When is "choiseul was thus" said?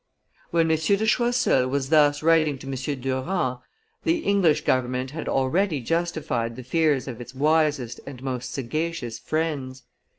1.05-2.23